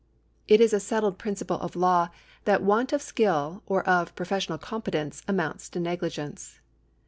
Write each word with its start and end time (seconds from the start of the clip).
It 0.47 0.59
is 0.59 0.73
a 0.73 0.79
settled 0.79 1.19
principle 1.19 1.59
of 1.59 1.75
law 1.75 2.09
that 2.45 2.63
want 2.63 2.91
of 2.91 3.03
skill 3.03 3.61
or 3.67 3.87
of 3.87 4.15
professional 4.15 4.57
competence 4.57 5.21
amounts 5.27 5.69
to 5.69 5.79
negligence. 5.79 6.59